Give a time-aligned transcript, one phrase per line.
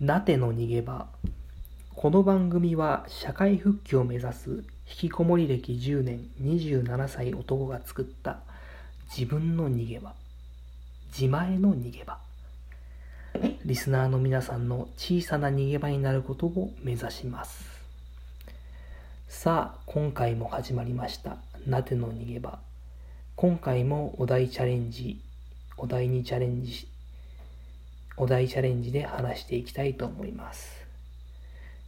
[0.00, 1.08] なての逃げ場。
[1.96, 8.38] この番組は社会復帰を目指す引きこもり歴10年27歳男が作った
[9.08, 10.14] 自分の逃げ場。
[11.08, 12.16] 自前の逃げ場。
[13.64, 17.64] リスナーの皆さんの小さな逃げ場になることを目指します。
[19.26, 22.60] さあ今回も始まりましたなての逃げ場。
[23.34, 25.20] 今回もお題チャレンジ
[25.76, 26.88] お題にチャレンジし
[28.20, 30.84] お題チャレンジで話していきたいと思います。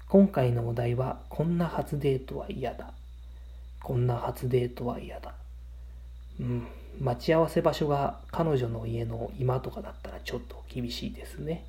[0.09, 2.93] 今回のお題はこんな初デートは嫌だ。
[3.83, 5.35] こんな初デートは嫌だ。
[6.39, 6.67] うん
[7.01, 11.65] 待ち合わせ場所が彼女の家の今とかだったらちょっと厳しいですね。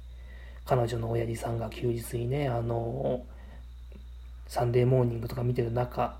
[0.65, 3.25] 彼女の親父さんが休日にねあの
[4.47, 6.17] サンデーモーニングとか見てる中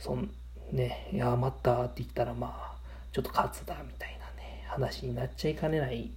[0.00, 0.30] そん
[0.72, 2.72] ねいや待ったって言ったらまあ
[3.12, 6.10] ちょっと勝つだみたいなね話になっちゃいかねない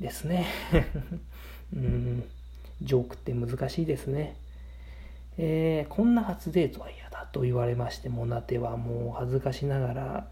[0.00, 0.46] ですね。
[1.74, 2.24] うん。
[2.82, 4.36] ジョークって難しいですね。
[5.36, 10.28] えー、こんな初デートは嫌だと言われましてもなてはもう恥ずかしながら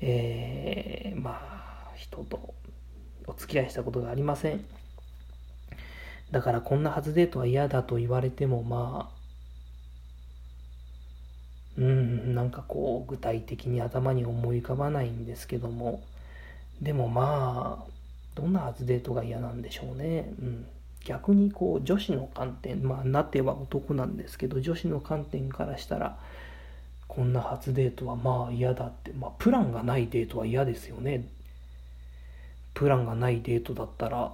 [0.00, 2.54] えー、まあ人と
[3.26, 4.64] お付き合いしたことがありません。
[6.30, 9.16] だからこんな初デートは嫌だと言われてもまあ
[11.78, 16.02] うんなんかこう具体的に頭に思い浮かばないんですけども。
[16.80, 17.90] でもまあ
[18.36, 20.66] どんな初デートが嫌なんでしょうね、うん、
[21.04, 26.18] 逆にこう女子の観点まあなては男なんですけど女子の観点からしたら
[27.08, 31.26] こんな初デートはまあ嫌だって、まあ、プランがないデートは嫌ですよね。
[32.74, 34.32] プランがないデートだったら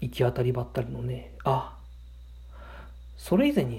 [0.00, 1.76] 行き当たりばったりのねあ
[3.18, 3.78] それ以前に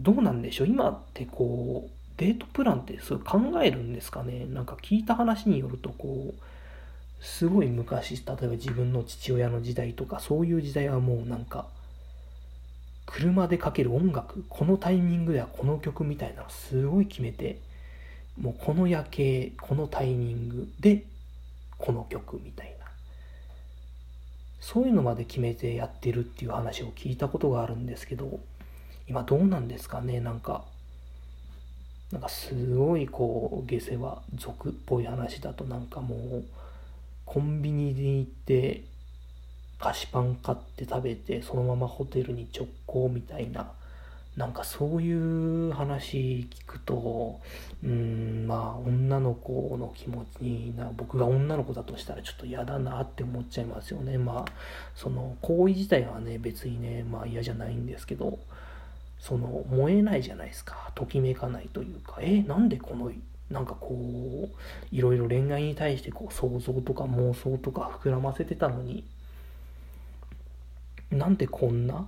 [0.00, 0.66] どうなんでしょう？
[0.66, 4.46] 今ってこうデートプランってそう考えるんですかね？
[4.46, 6.42] なんか聞いた話によるとこう
[7.24, 11.66] すごい昔例えば自分の父親の時代とかそういう時代はもうなんか
[13.06, 17.60] 車でかける音楽このタイミングではこの曲みたいなのすごい決めて
[18.38, 21.04] もうこの夜景このタイミングで
[21.78, 22.84] この曲みたいな。
[24.60, 28.40] そういうのまで決めてやってるっていう話を聞いたことがあるんですけど
[29.06, 30.64] 今どうなんですかねなんか
[32.10, 36.44] なんかすごいこう下世話俗っぽい話だとなんかもう
[37.24, 38.84] コンビニに行って
[39.78, 43.72] 菓子パン買って食べてそのままホテルに直行みたいな
[44.36, 47.40] なんかそういう話聞くと
[47.84, 54.18] うんまあ女の子の気持ちにな僕が女の子だとしたらちょっと嫌だなって思っちゃいますよね。
[54.18, 54.52] まあ
[54.96, 58.40] その行為自体はね別にねまあ嫌じゃないんですけど
[59.20, 60.90] その燃えないじゃないですか。
[60.96, 63.12] ときめかないというかえなんでこの
[63.50, 69.04] なんかこういろいろ恋愛に対してこう想像とか妄想とか膨らませてたのに
[71.10, 72.06] なんでこんな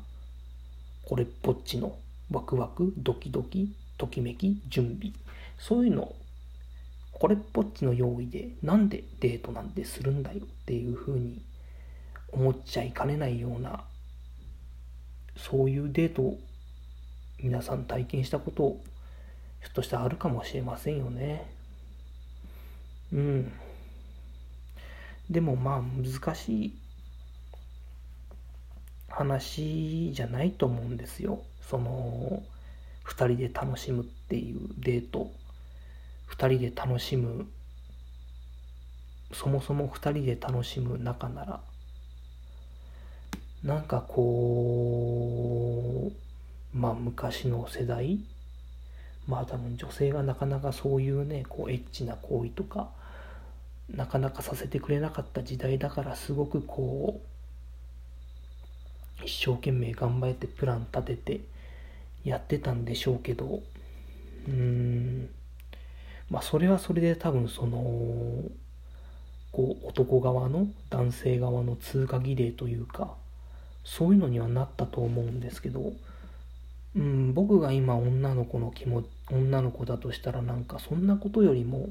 [1.04, 1.96] これっぽっちの
[2.30, 5.12] ワクワクドキドキときめき準備。
[5.58, 6.14] そういうの
[7.12, 11.40] これっぽっちの用意でなんでデートなんてするんだよっていうふうに
[12.30, 13.84] 思っちゃいかねないような
[15.36, 16.38] そういうデートを
[17.42, 18.84] 皆さん体験したことを
[19.60, 21.50] ひょっとしたらあるかもしれませんよね。
[23.12, 23.52] うん。
[25.30, 26.78] でもまあ難しい
[29.08, 31.42] 話じゃないと思うんですよ。
[31.62, 32.42] その
[33.06, 35.30] 2人で楽しむっていうデート。
[36.30, 37.46] 2人で楽しむ。
[39.32, 41.60] そもそも2人で楽しむ仲なら。
[43.64, 46.16] なんかこう
[46.76, 48.20] まあ昔の世代
[49.26, 52.90] まあ多分女性がなかなかそういうねこうエッチな行為とか
[53.88, 57.20] なかなかさせてくれなかった時代だからすごくこ
[59.22, 61.40] う一生懸命頑張ってプラン立てて
[62.24, 63.62] やってたんでしょうけど
[64.46, 65.28] うーん。
[66.30, 67.78] まあそれはそれで多分その
[69.52, 73.14] こう男側の男性側の通過儀礼というか
[73.84, 75.92] そういうのにはなったと思うんですけど
[76.96, 81.88] うん僕が今女の子の気持ち女の子だとしたらなんかそんなことよりも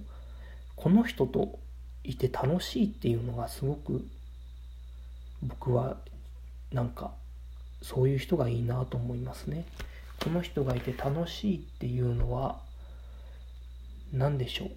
[0.75, 1.59] この人と
[2.03, 4.05] いて楽しいっていうのがすごく
[5.43, 5.97] 僕は
[6.71, 7.11] なんか
[7.81, 9.65] そういう人がいいなと思いますね。
[10.23, 12.57] この人がいて楽しいっていうのは
[14.13, 14.71] 何でしょう。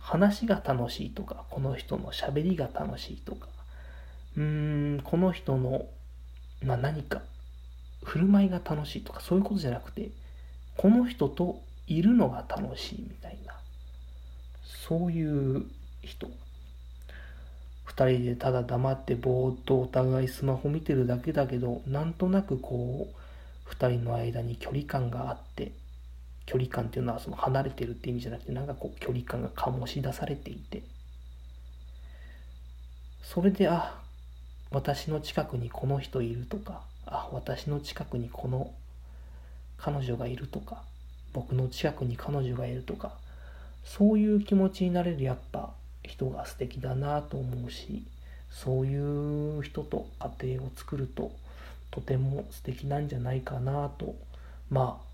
[0.00, 3.46] 話が楽しいとかこの人のしゃべりが楽しいとか。
[4.36, 4.42] うー
[4.96, 5.86] んこの人の、
[6.62, 7.22] まあ、何か。
[8.08, 10.10] 振る舞いが楽しいとかそういうことじゃなくて
[10.76, 13.54] この人といるのが楽しいみたいな
[14.64, 15.64] そういう
[16.02, 16.30] 人。
[17.86, 25.72] 2人でただ黙ってぼーっとお互いスマホ見てるだけだけどなんとなくこう2人の間に距離感があって
[26.46, 30.82] 距離感っていうのはその離れてるって意味じゃなくてなんかこう距離感が醸し出されていて。
[33.22, 34.00] それであ
[34.70, 38.72] 私の近くにこの人いるとかあ私の近くにこの
[39.76, 40.82] 彼女がいるとか
[41.32, 43.12] 僕の近くに彼女がいるとか
[43.84, 45.70] そういう気持ちになれるやっぱ
[46.02, 48.04] 人が素敵だなと思うし
[48.50, 50.06] そういう人と
[50.40, 51.32] 家庭を作ると
[51.90, 54.14] とても素敵なんじゃないかなと
[54.70, 55.08] まあ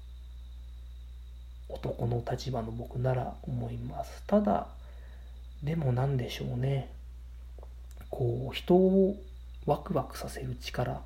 [1.69, 4.23] 男の立場の僕なら思います。
[4.27, 4.67] ただ
[5.63, 6.91] でも何でしょうね。
[8.11, 9.17] こう人を
[9.67, 11.01] ワクワクさせる力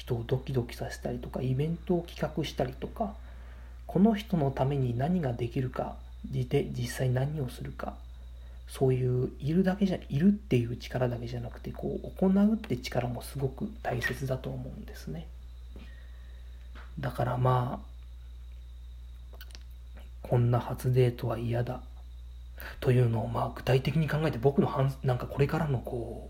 [0.00, 3.14] 人をドキドキさせたりとかイベントを企画したりとか
[3.86, 7.94] この人のために何ができるかで実際何をするか
[8.66, 15.26] そういういるだけじゃいるっていう力だけじゃなくてこう行うって力もすごく大切だと思うんですね。
[16.98, 17.82] だからま
[19.34, 19.36] あ
[20.22, 21.82] こんな初デートは嫌だ
[22.78, 24.70] というのをまあ具体的に考えて僕の
[25.02, 26.29] なんかこれからのこ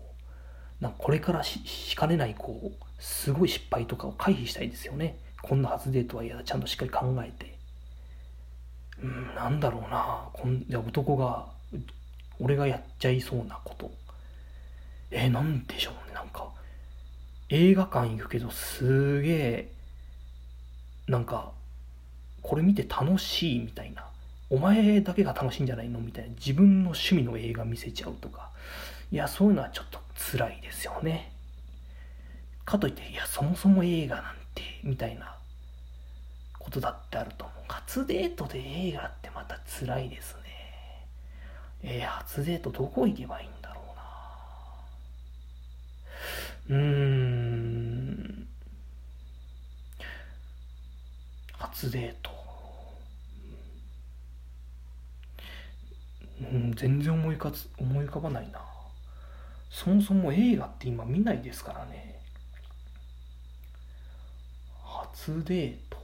[0.81, 5.17] なんかこれからしかねないこうすごい失敗とかを回避したいですよね。
[5.41, 7.55] こんな初デートは嫌だちゃんとしっかり考えて。
[9.03, 10.29] うんなんだろうな。
[10.33, 11.45] こんじゃ男が
[12.39, 13.91] 俺がやっちゃいそうなこと。
[15.11, 16.15] えー、なんでしょうね。
[16.15, 16.47] なんか
[17.49, 19.71] 映画館行くけどすげえ
[21.07, 21.51] なんか
[22.41, 24.05] これ見て楽しいみたいな。
[24.49, 26.29] お前だけが楽しいんじゃないのみたいな。
[26.35, 28.49] 自分の趣味の映画見せちゃうとか。
[29.11, 29.99] いやそういうのはちょっと
[30.31, 31.31] 辛いですよね。
[32.63, 35.35] かといっていやそもそも映画なんてみたいな
[36.59, 37.57] ことだってあると思う。
[37.67, 40.41] 初デートで映画ってまた辛いですね。
[41.83, 43.81] えー、初デートどこ行けばいいんだろ
[46.69, 46.77] うな。
[46.77, 48.47] うーん。
[51.57, 52.31] 初デート。
[56.41, 58.59] うん全然思いかつ思い浮かばないな。
[59.71, 62.19] そもそも映画って今見ないですからね。
[64.83, 65.97] 初デート。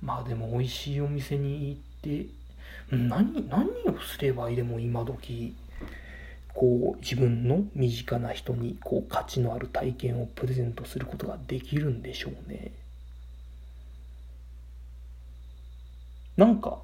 [0.00, 2.26] まあでも美味しいお店に行って
[2.90, 5.54] 何何をすればいいでも今時
[6.52, 12.72] こう自分の身近な人にこう価値のある体験をプレゼントすることができるんでしょうね。
[16.36, 16.78] なんか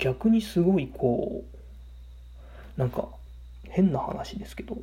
[0.00, 1.44] 逆にすごいこ
[2.76, 3.08] うなんか
[3.64, 4.76] 変な話ですけど。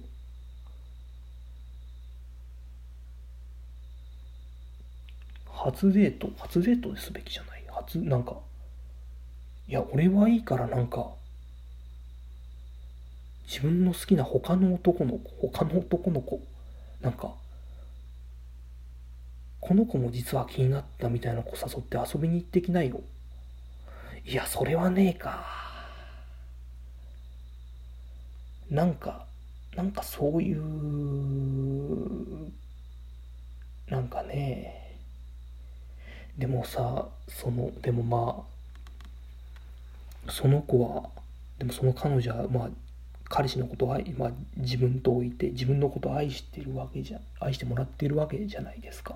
[5.49, 7.63] 初デート初デートですべきじゃない？
[7.69, 8.37] 初なんか
[9.67, 11.09] いや俺はいいからなんか
[13.47, 16.39] 自分の好きな他の男の子他の男の子
[17.01, 17.33] なんか
[19.59, 23.01] この子も実は気になったみたいな子誘って遊びに行ってきないよ。
[24.27, 25.45] いやそれはねえか。
[28.69, 29.25] なんか
[29.73, 30.61] なんかそういう
[33.89, 34.97] なんかね。
[36.37, 38.43] でもさそのでもま
[40.27, 41.09] あその子は
[41.57, 42.69] でもその彼女はまあ
[43.29, 49.15] 彼氏のことを愛、まあ、自分と置いて自分のことを愛してるわけじゃ愛してもらってるわけじゃないですか。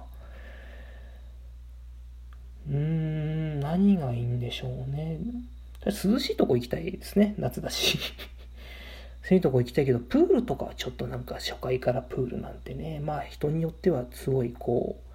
[2.69, 5.19] うーん何がいいんでしょうね。
[5.85, 7.99] 涼しいとこ行きたいですね夏だし。
[9.23, 12.99] そういうとこ行きたいけどプールとかはちょっとなんか初回からプールなんてね。
[12.99, 15.11] まあ人によってはすごいこう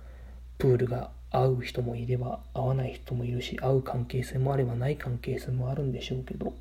[0.58, 6.54] プールが会う人もいれば会わない人もいるし会う関係性もあればない関係性もあるんでしょうけど。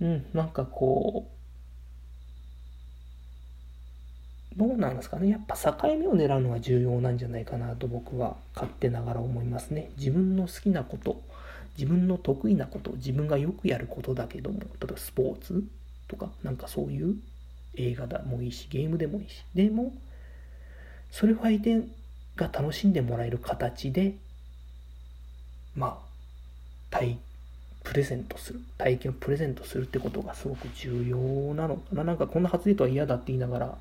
[0.00, 1.34] うんなんかこう
[4.56, 5.28] どうなんですかね。
[5.28, 9.90] やっぱ境目を狙うのが重要なんじゃないかなと僕は勝手ながら思いますね。
[9.96, 11.20] 自分の好きなこと
[11.76, 15.64] 自分の得意なこと自分がよくやることだけども例えばスポーツ
[16.06, 17.16] とかなんかそういう
[17.76, 19.44] 映画でもいいしゲームでもいいし。
[19.54, 19.92] でも
[21.10, 21.80] それを相手
[22.36, 24.14] が楽しんでもらえる形で
[25.74, 26.06] まあ
[26.90, 27.18] 体
[27.82, 28.60] プレゼントする。
[28.78, 31.18] 体験をプレゼントするってことがすごく重要
[31.54, 32.04] なのかな。
[32.04, 33.78] なんかこんな初デートは嫌だって言いながら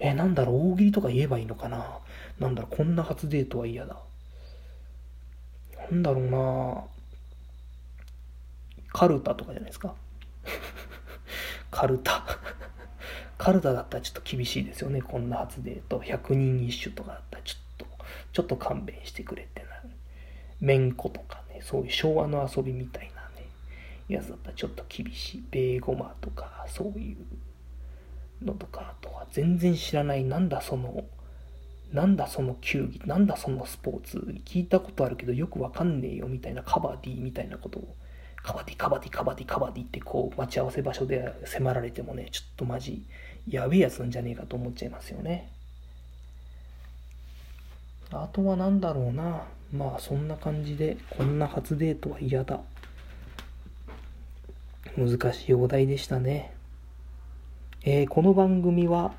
[0.00, 1.98] えなんだろう大喜利とか言えばいいのかな？
[2.38, 3.96] なんだろうこんな初デートは嫌だ
[5.90, 6.84] なんだろうな
[8.92, 9.94] カルタとかじゃないですか？
[11.70, 12.24] カルタ
[13.38, 15.00] カルタだったらちょっと厳しいですよね。
[15.00, 15.98] こんな初デート。
[16.00, 17.86] 100人一首とかだったらちょっと、
[18.32, 19.90] ちょっと勘弁してくれってなる。
[20.60, 23.46] めんことかね、そういう昭和の遊びみたいなね、
[24.08, 25.44] やつだったらちょっと厳しい。
[25.50, 27.16] ベーゴマとか、そういう
[28.42, 31.04] のとか、あとは全然知らない、なんだその、
[31.92, 37.96] なんだその球技、なんだそのスポーツ、聞いたことあるけどよくわかんねえよみたいなカバディみたいなことを、
[38.42, 43.02] カバディ、カバディ、カバディ、カバディってこう待ち合わせ場所で迫られてもね、ちょっとマジ
[43.48, 45.50] やべえやつなんじゃねえかと思っちゃいますよね。
[48.12, 49.44] あとは何だろうな。
[49.72, 52.60] まあそんな感じで、こんな初デートは嫌だ。
[54.96, 56.52] 難しいお題でしたね。
[57.82, 59.14] えー、この番組は、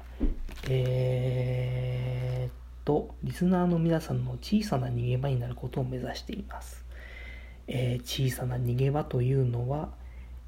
[0.70, 6.86] えー、と、リスナーの皆さんの小さな逃げ場になることを目指しています。
[7.68, 9.90] えー、小さな逃げ場というのは、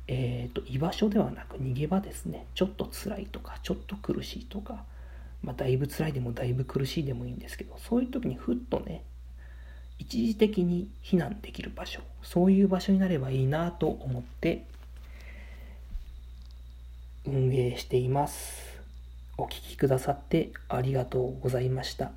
[0.07, 2.45] えーと、居場所ではなく逃げ場ですね。
[2.53, 4.83] ちょっと辛いとか、ちょっと苦しいとか、
[5.41, 9.03] まあ、だいぶ辛いでもだいぶ苦しいでもいいんですけど、そういう時にふっとね、
[9.97, 14.67] 一時的に避難できる場所、そういう場所になればいいなと思って
[17.25, 18.81] 運営しています。
[19.37, 22.11] お聴きくださってありがとうございました。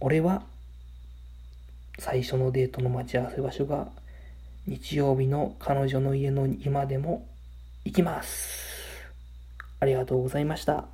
[0.00, 0.42] 俺は
[1.98, 3.88] 最初のデートの待ち合わせ場所が
[4.66, 7.26] 日曜日の彼女の家の今でも
[7.84, 8.74] 行きます。
[9.80, 10.93] ありがとうございました。